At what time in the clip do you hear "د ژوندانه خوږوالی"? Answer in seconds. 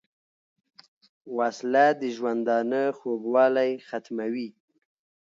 1.99-3.71